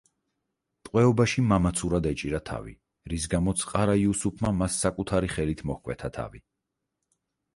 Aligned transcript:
ტყვეობაში 0.87 1.41
მამაცურად 1.49 2.07
ეჭირა 2.11 2.39
თავი, 2.49 2.71
რის 3.13 3.27
გამოც 3.33 3.65
ყარა-იუსუფმა 3.73 4.53
მას 4.61 4.79
საკუთარი 4.85 5.29
ხელით 5.35 5.61
მოჰკვეთა 5.73 6.11
თავი. 6.17 6.43